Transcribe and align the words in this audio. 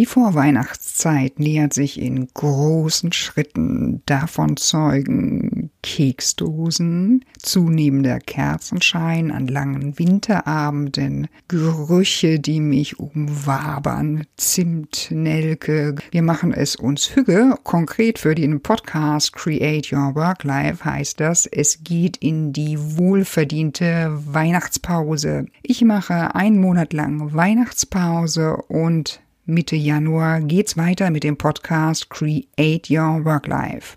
Die 0.00 0.06
Vorweihnachtszeit 0.06 1.38
nähert 1.38 1.74
sich 1.74 2.00
in 2.00 2.26
großen 2.32 3.12
Schritten. 3.12 4.00
Davon 4.06 4.56
zeugen 4.56 5.68
Keksdosen, 5.82 7.22
zunehmender 7.38 8.18
Kerzenschein 8.18 9.30
an 9.30 9.46
langen 9.46 9.98
Winterabenden, 9.98 11.28
Gerüche, 11.48 12.40
die 12.40 12.60
mich 12.60 12.98
umwabern, 12.98 14.24
Zimt, 14.38 15.08
Nelke. 15.10 15.96
Wir 16.10 16.22
machen 16.22 16.54
es 16.54 16.76
uns 16.76 17.14
hüge. 17.14 17.56
Konkret 17.62 18.18
für 18.18 18.34
den 18.34 18.62
Podcast 18.62 19.34
Create 19.34 19.92
Your 19.92 20.14
Work 20.14 20.44
Life 20.44 20.82
heißt 20.82 21.20
das, 21.20 21.44
es 21.44 21.84
geht 21.84 22.16
in 22.16 22.54
die 22.54 22.78
wohlverdiente 22.96 24.18
Weihnachtspause. 24.24 25.44
Ich 25.62 25.84
mache 25.84 26.34
einen 26.34 26.58
Monat 26.58 26.94
lang 26.94 27.34
Weihnachtspause 27.34 28.56
und 28.56 29.20
Mitte 29.50 29.74
Januar 29.76 30.40
geht's 30.40 30.76
weiter 30.76 31.10
mit 31.10 31.24
dem 31.24 31.36
Podcast 31.36 32.08
Create 32.08 32.88
Your 32.88 33.24
Work 33.24 33.48
Life. 33.48 33.96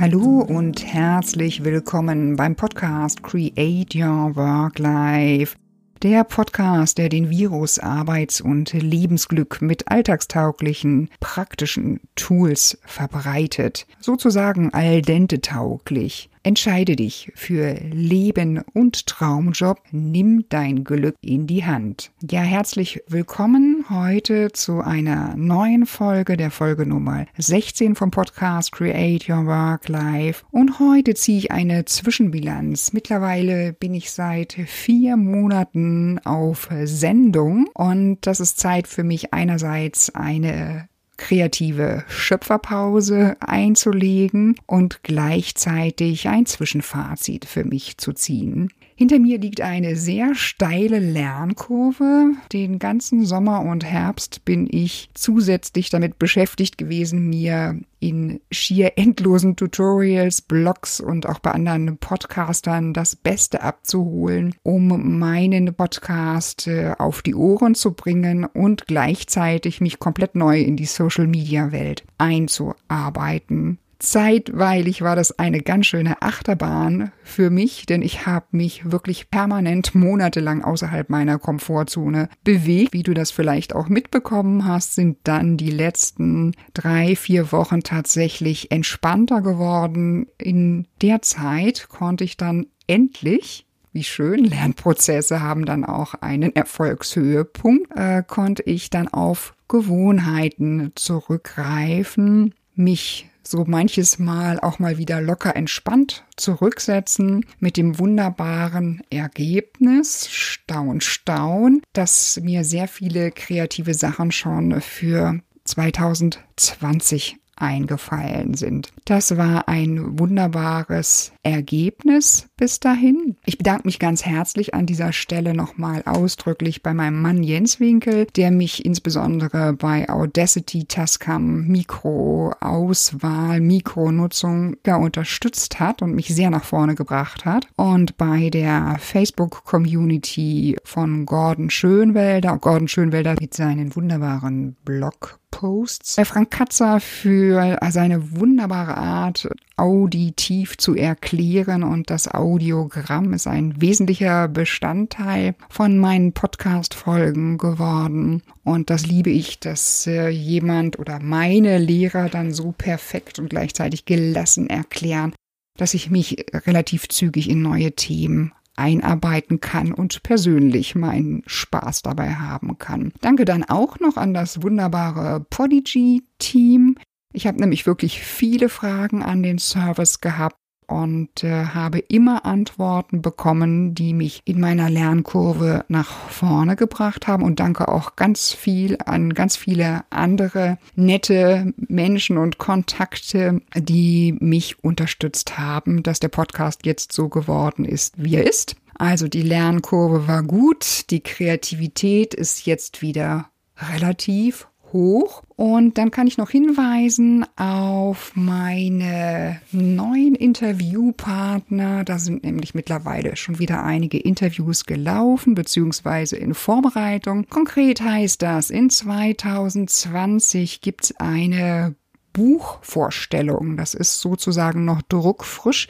Hallo 0.00 0.40
und 0.48 0.82
herzlich 0.82 1.62
willkommen 1.62 2.36
beim 2.36 2.56
Podcast 2.56 3.22
Create 3.22 3.94
Your 3.94 4.34
Work 4.34 4.78
Life. 4.78 5.59
Der 6.02 6.24
Podcast, 6.24 6.96
der 6.96 7.10
den 7.10 7.28
Virus 7.28 7.78
Arbeits- 7.78 8.40
und 8.40 8.72
Lebensglück 8.72 9.60
mit 9.60 9.88
alltagstauglichen, 9.88 11.10
praktischen 11.20 12.00
Tools 12.16 12.78
verbreitet. 12.86 13.86
Sozusagen 14.00 14.72
al 14.72 15.02
dente 15.02 15.42
tauglich. 15.42 16.30
Entscheide 16.42 16.96
dich 16.96 17.30
für 17.34 17.74
Leben 17.92 18.62
und 18.72 19.06
Traumjob. 19.06 19.78
Nimm 19.90 20.46
dein 20.48 20.84
Glück 20.84 21.16
in 21.20 21.46
die 21.46 21.66
Hand. 21.66 22.12
Ja, 22.30 22.40
herzlich 22.40 23.02
willkommen 23.06 23.84
heute 23.90 24.50
zu 24.50 24.80
einer 24.80 25.36
neuen 25.36 25.84
Folge, 25.84 26.38
der 26.38 26.50
Folge 26.50 26.86
Nummer 26.86 27.26
16 27.36 27.94
vom 27.94 28.10
Podcast 28.10 28.72
Create 28.72 29.28
Your 29.28 29.44
Work 29.44 29.88
Life. 29.88 30.46
Und 30.50 30.78
heute 30.78 31.12
ziehe 31.12 31.36
ich 31.36 31.50
eine 31.50 31.84
Zwischenbilanz. 31.84 32.94
Mittlerweile 32.94 33.74
bin 33.74 33.92
ich 33.92 34.10
seit 34.10 34.54
vier 34.54 35.18
Monaten 35.18 36.20
auf 36.24 36.70
Sendung 36.84 37.68
und 37.74 38.18
das 38.22 38.40
ist 38.40 38.58
Zeit 38.58 38.88
für 38.88 39.04
mich 39.04 39.34
einerseits 39.34 40.14
eine 40.14 40.89
kreative 41.20 42.02
Schöpferpause 42.08 43.36
einzulegen 43.38 44.56
und 44.66 45.04
gleichzeitig 45.04 46.26
ein 46.28 46.46
Zwischenfazit 46.46 47.44
für 47.44 47.64
mich 47.64 47.98
zu 47.98 48.12
ziehen. 48.12 48.72
Hinter 49.00 49.18
mir 49.18 49.38
liegt 49.38 49.62
eine 49.62 49.96
sehr 49.96 50.34
steile 50.34 50.98
Lernkurve. 50.98 52.32
Den 52.52 52.78
ganzen 52.78 53.24
Sommer 53.24 53.62
und 53.62 53.82
Herbst 53.82 54.44
bin 54.44 54.68
ich 54.70 55.08
zusätzlich 55.14 55.88
damit 55.88 56.18
beschäftigt 56.18 56.76
gewesen, 56.76 57.30
mir 57.30 57.80
in 57.98 58.42
schier 58.50 58.98
endlosen 58.98 59.56
Tutorials, 59.56 60.42
Blogs 60.42 61.00
und 61.00 61.26
auch 61.26 61.38
bei 61.38 61.52
anderen 61.52 61.96
Podcastern 61.96 62.92
das 62.92 63.16
Beste 63.16 63.62
abzuholen, 63.62 64.54
um 64.64 65.18
meinen 65.18 65.72
Podcast 65.72 66.66
äh, 66.66 66.92
auf 66.98 67.22
die 67.22 67.34
Ohren 67.34 67.74
zu 67.74 67.94
bringen 67.94 68.44
und 68.44 68.86
gleichzeitig 68.86 69.80
mich 69.80 69.98
komplett 69.98 70.34
neu 70.34 70.60
in 70.60 70.76
die 70.76 70.84
Social 70.84 71.26
Media 71.26 71.72
Welt 71.72 72.04
einzuarbeiten. 72.18 73.78
Zeitweilig 74.00 75.02
war 75.02 75.14
das 75.14 75.38
eine 75.38 75.60
ganz 75.60 75.84
schöne 75.84 76.22
Achterbahn 76.22 77.12
für 77.22 77.50
mich, 77.50 77.84
denn 77.84 78.00
ich 78.00 78.26
habe 78.26 78.46
mich 78.52 78.90
wirklich 78.90 79.30
permanent 79.30 79.94
monatelang 79.94 80.64
außerhalb 80.64 81.10
meiner 81.10 81.38
Komfortzone 81.38 82.30
bewegt. 82.42 82.94
Wie 82.94 83.02
du 83.02 83.12
das 83.12 83.30
vielleicht 83.30 83.74
auch 83.74 83.88
mitbekommen 83.88 84.64
hast, 84.66 84.94
sind 84.94 85.18
dann 85.24 85.58
die 85.58 85.70
letzten 85.70 86.52
drei, 86.72 87.14
vier 87.14 87.52
Wochen 87.52 87.82
tatsächlich 87.82 88.70
entspannter 88.70 89.42
geworden. 89.42 90.26
In 90.38 90.86
der 91.02 91.20
Zeit 91.20 91.90
konnte 91.90 92.24
ich 92.24 92.38
dann 92.38 92.66
endlich 92.86 93.66
wie 93.92 94.04
schön, 94.04 94.44
Lernprozesse 94.44 95.42
haben 95.42 95.66
dann 95.66 95.84
auch 95.84 96.14
einen 96.14 96.54
Erfolgshöhepunkt, 96.54 97.90
äh, 97.96 98.22
konnte 98.26 98.62
ich 98.62 98.88
dann 98.88 99.08
auf 99.08 99.54
Gewohnheiten 99.68 100.92
zurückgreifen, 100.94 102.54
mich 102.76 103.29
so 103.42 103.64
manches 103.66 104.18
Mal 104.18 104.60
auch 104.60 104.78
mal 104.78 104.98
wieder 104.98 105.20
locker 105.20 105.56
entspannt 105.56 106.24
zurücksetzen 106.36 107.44
mit 107.58 107.76
dem 107.76 107.98
wunderbaren 107.98 109.02
Ergebnis, 109.10 110.28
Staun, 110.30 111.00
Staun, 111.00 111.82
dass 111.92 112.40
mir 112.42 112.64
sehr 112.64 112.88
viele 112.88 113.30
kreative 113.30 113.94
Sachen 113.94 114.32
schon 114.32 114.80
für 114.80 115.40
2020 115.64 117.39
eingefallen 117.60 118.54
sind. 118.54 118.90
Das 119.04 119.36
war 119.36 119.68
ein 119.68 120.18
wunderbares 120.18 121.32
Ergebnis 121.42 122.48
bis 122.56 122.78
dahin. 122.78 123.36
Ich 123.46 123.58
bedanke 123.58 123.86
mich 123.86 123.98
ganz 123.98 124.24
herzlich 124.24 124.74
an 124.74 124.86
dieser 124.86 125.12
Stelle 125.12 125.54
nochmal 125.54 126.02
ausdrücklich 126.04 126.82
bei 126.82 126.92
meinem 126.92 127.20
Mann 127.22 127.42
Jens 127.42 127.80
Winkel, 127.80 128.26
der 128.36 128.50
mich 128.50 128.84
insbesondere 128.84 129.72
bei 129.72 130.08
Audacity, 130.08 130.84
Tascam, 130.84 131.66
Mikro, 131.66 132.52
Auswahl, 132.60 133.60
Mikronutzung 133.60 134.76
ja, 134.86 134.96
unterstützt 134.96 135.80
hat 135.80 136.02
und 136.02 136.14
mich 136.14 136.28
sehr 136.28 136.50
nach 136.50 136.64
vorne 136.64 136.94
gebracht 136.94 137.44
hat. 137.44 137.66
Und 137.76 138.16
bei 138.18 138.50
der 138.50 138.96
Facebook-Community 139.00 140.76
von 140.84 141.26
Gordon 141.26 141.70
Schönwelder, 141.70 142.58
Gordon 142.58 142.88
Schönwelder 142.88 143.36
mit 143.40 143.54
seinen 143.54 143.96
wunderbaren 143.96 144.76
Blog 144.84 145.39
Posts. 145.50 146.16
Bei 146.16 146.24
Frank 146.24 146.50
Katzer 146.50 147.00
für 147.00 147.78
seine 147.90 148.38
wunderbare 148.38 148.96
Art, 148.96 149.48
auditiv 149.76 150.76
zu 150.76 150.94
erklären 150.94 151.82
und 151.82 152.10
das 152.10 152.28
Audiogramm 152.28 153.32
ist 153.32 153.46
ein 153.46 153.80
wesentlicher 153.80 154.48
Bestandteil 154.48 155.54
von 155.68 155.98
meinen 155.98 156.32
Podcast-Folgen 156.32 157.58
geworden. 157.58 158.42
Und 158.62 158.90
das 158.90 159.06
liebe 159.06 159.30
ich, 159.30 159.58
dass 159.58 160.06
äh, 160.06 160.28
jemand 160.28 160.98
oder 160.98 161.18
meine 161.20 161.78
Lehrer 161.78 162.28
dann 162.28 162.52
so 162.52 162.72
perfekt 162.72 163.38
und 163.38 163.48
gleichzeitig 163.48 164.04
gelassen 164.04 164.68
erklären, 164.68 165.32
dass 165.76 165.94
ich 165.94 166.10
mich 166.10 166.44
relativ 166.52 167.08
zügig 167.08 167.48
in 167.48 167.62
neue 167.62 167.92
Themen 167.92 168.52
einarbeiten 168.76 169.60
kann 169.60 169.92
und 169.92 170.22
persönlich 170.22 170.94
meinen 170.94 171.42
Spaß 171.46 172.02
dabei 172.02 172.34
haben 172.34 172.78
kann. 172.78 173.12
Danke 173.20 173.44
dann 173.44 173.64
auch 173.64 173.98
noch 174.00 174.16
an 174.16 174.34
das 174.34 174.62
wunderbare 174.62 175.44
Podigy-Team. 175.50 176.96
Ich 177.32 177.46
habe 177.46 177.60
nämlich 177.60 177.86
wirklich 177.86 178.22
viele 178.22 178.68
Fragen 178.68 179.22
an 179.22 179.42
den 179.42 179.58
Service 179.58 180.20
gehabt 180.20 180.56
und 180.90 181.44
äh, 181.44 181.66
habe 181.66 181.98
immer 181.98 182.44
Antworten 182.44 183.22
bekommen, 183.22 183.94
die 183.94 184.12
mich 184.12 184.42
in 184.44 184.60
meiner 184.60 184.90
Lernkurve 184.90 185.84
nach 185.88 186.10
vorne 186.28 186.76
gebracht 186.76 187.26
haben 187.26 187.44
und 187.44 187.60
danke 187.60 187.88
auch 187.88 188.16
ganz 188.16 188.52
viel 188.52 188.98
an 189.04 189.34
ganz 189.34 189.56
viele 189.56 190.04
andere 190.10 190.78
nette 190.96 191.72
Menschen 191.76 192.38
und 192.38 192.58
Kontakte, 192.58 193.60
die 193.76 194.36
mich 194.40 194.82
unterstützt 194.82 195.58
haben, 195.58 196.02
dass 196.02 196.20
der 196.20 196.28
Podcast 196.28 196.84
jetzt 196.86 197.12
so 197.12 197.28
geworden 197.28 197.84
ist, 197.84 198.14
wie 198.16 198.36
er 198.36 198.46
ist. 198.46 198.76
Also 198.98 199.28
die 199.28 199.42
Lernkurve 199.42 200.28
war 200.28 200.42
gut, 200.42 201.10
die 201.10 201.20
Kreativität 201.20 202.34
ist 202.34 202.66
jetzt 202.66 203.00
wieder 203.00 203.48
relativ 203.78 204.66
hoch. 204.92 205.42
Und 205.56 205.98
dann 205.98 206.10
kann 206.10 206.26
ich 206.26 206.38
noch 206.38 206.50
hinweisen 206.50 207.44
auf 207.56 208.32
meine 208.34 209.60
neuen 209.72 210.34
Interviewpartner. 210.34 212.04
Da 212.04 212.18
sind 212.18 212.44
nämlich 212.44 212.74
mittlerweile 212.74 213.36
schon 213.36 213.58
wieder 213.58 213.84
einige 213.84 214.18
Interviews 214.18 214.84
gelaufen, 214.84 215.54
beziehungsweise 215.54 216.36
in 216.36 216.54
Vorbereitung. 216.54 217.46
Konkret 217.48 218.00
heißt 218.00 218.42
das, 218.42 218.70
in 218.70 218.90
2020 218.90 220.80
gibt 220.80 221.04
es 221.04 221.16
eine 221.18 221.94
Buchvorstellung. 222.32 223.76
Das 223.76 223.94
ist 223.94 224.20
sozusagen 224.20 224.84
noch 224.84 225.02
druckfrisch 225.02 225.88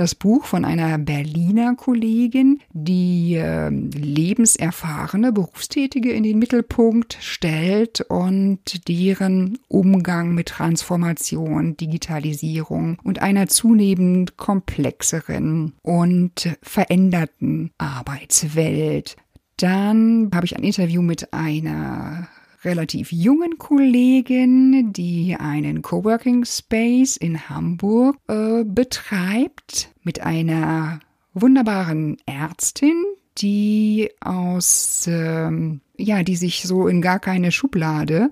das 0.00 0.14
Buch 0.14 0.46
von 0.46 0.64
einer 0.64 0.96
Berliner 0.96 1.74
Kollegin, 1.74 2.60
die 2.72 3.34
äh, 3.34 3.68
lebenserfahrene 3.68 5.30
Berufstätige 5.30 6.10
in 6.12 6.22
den 6.22 6.38
Mittelpunkt 6.38 7.18
stellt 7.20 8.00
und 8.08 8.88
deren 8.88 9.58
Umgang 9.68 10.34
mit 10.34 10.48
Transformation, 10.48 11.76
Digitalisierung 11.76 12.98
und 13.04 13.20
einer 13.20 13.48
zunehmend 13.48 14.38
komplexeren 14.38 15.74
und 15.82 16.56
veränderten 16.62 17.70
Arbeitswelt. 17.76 19.16
Dann 19.58 20.30
habe 20.34 20.46
ich 20.46 20.56
ein 20.56 20.64
Interview 20.64 21.02
mit 21.02 21.34
einer 21.34 22.26
relativ 22.64 23.12
jungen 23.12 23.58
Kollegin, 23.58 24.92
die 24.92 25.36
einen 25.38 25.82
Coworking 25.82 26.44
Space 26.44 27.16
in 27.16 27.48
Hamburg 27.48 28.16
äh, 28.28 28.64
betreibt, 28.64 29.90
mit 30.02 30.20
einer 30.20 31.00
wunderbaren 31.32 32.18
Ärztin, 32.26 33.04
die 33.38 34.10
aus, 34.20 35.06
ähm, 35.08 35.80
ja, 35.96 36.22
die 36.22 36.36
sich 36.36 36.62
so 36.62 36.88
in 36.88 37.00
gar 37.00 37.18
keine 37.18 37.52
Schublade 37.52 38.30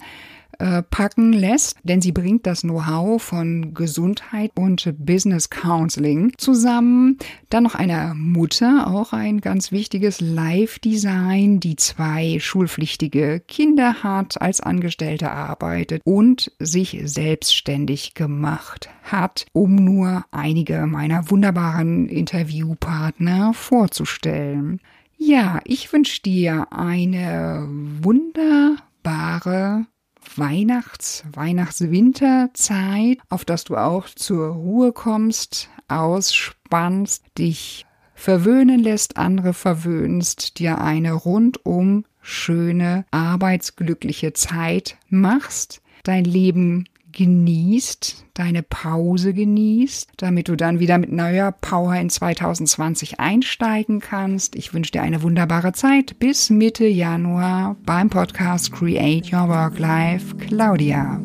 äh, 0.58 0.82
packen 0.82 1.32
lässt, 1.32 1.76
denn 1.82 2.00
sie 2.00 2.12
bringt 2.12 2.46
das 2.46 2.62
Know-how 2.62 3.22
von 3.22 3.74
Gesundheit 3.74 4.50
und 4.56 4.92
Business 4.98 5.50
Counseling 5.50 6.32
zusammen. 6.36 7.18
Dann 7.48 7.62
noch 7.62 7.74
eine 7.74 8.14
Mutter, 8.16 8.88
auch 8.88 9.12
ein 9.12 9.40
ganz 9.40 9.72
wichtiges 9.72 10.20
Live-Design, 10.20 11.60
die 11.60 11.76
zwei 11.76 12.38
schulpflichtige 12.40 13.40
Kinder 13.46 14.02
hat, 14.02 14.40
als 14.40 14.60
Angestellte 14.60 15.30
arbeitet 15.30 16.02
und 16.04 16.52
sich 16.58 17.00
selbstständig 17.04 18.14
gemacht 18.14 18.88
hat, 19.04 19.46
um 19.52 19.76
nur 19.76 20.24
einige 20.30 20.86
meiner 20.86 21.30
wunderbaren 21.30 22.08
Interviewpartner 22.08 23.54
vorzustellen. 23.54 24.80
Ja, 25.16 25.60
ich 25.64 25.92
wünsche 25.92 26.22
dir 26.22 26.72
eine 26.72 27.66
wunderbare 28.02 29.86
Weihnachts-, 30.36 31.24
Weihnachts-Winterzeit, 31.32 33.18
auf 33.28 33.44
dass 33.44 33.64
du 33.64 33.76
auch 33.76 34.08
zur 34.08 34.48
Ruhe 34.48 34.92
kommst, 34.92 35.68
ausspannst, 35.88 37.24
dich 37.38 37.86
verwöhnen 38.14 38.80
lässt, 38.80 39.16
andere 39.16 39.54
verwöhnst, 39.54 40.58
dir 40.58 40.78
eine 40.78 41.12
rundum 41.12 42.04
schöne, 42.20 43.06
arbeitsglückliche 43.10 44.32
Zeit 44.32 44.98
machst, 45.08 45.80
dein 46.02 46.24
Leben 46.24 46.88
genießt, 47.18 48.26
deine 48.34 48.62
Pause 48.62 49.34
genießt, 49.34 50.10
damit 50.18 50.46
du 50.46 50.54
dann 50.54 50.78
wieder 50.78 50.98
mit 50.98 51.10
neuer 51.10 51.50
Power 51.50 51.96
in 51.96 52.10
2020 52.10 53.18
einsteigen 53.18 53.98
kannst. 53.98 54.54
Ich 54.54 54.72
wünsche 54.72 54.92
dir 54.92 55.02
eine 55.02 55.22
wunderbare 55.22 55.72
Zeit 55.72 56.20
bis 56.20 56.48
Mitte 56.48 56.86
Januar 56.86 57.74
beim 57.84 58.08
Podcast 58.08 58.70
Create 58.70 59.32
Your 59.32 59.48
Work 59.48 59.80
Life. 59.80 60.36
Claudia. 60.36 61.20